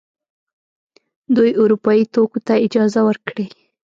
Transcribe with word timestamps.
دوی 1.35 1.51
اروپايي 1.61 2.03
توکو 2.13 2.39
ته 2.47 2.53
اجازه 2.65 3.01
ورکړي. 3.07 3.45